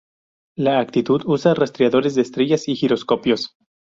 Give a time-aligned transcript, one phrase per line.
[0.57, 3.55] La actitud usa rastreadores de estrellas y giroscopios.